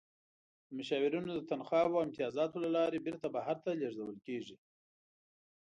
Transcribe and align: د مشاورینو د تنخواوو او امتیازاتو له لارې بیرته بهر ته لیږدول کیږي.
د 0.67 0.69
مشاورینو 0.77 1.29
د 1.35 1.41
تنخواوو 1.51 1.97
او 1.97 2.05
امتیازاتو 2.07 2.57
له 2.65 2.69
لارې 2.77 3.03
بیرته 3.05 3.27
بهر 3.35 3.57
ته 3.63 3.69
لیږدول 3.79 4.17
کیږي. 4.25 4.55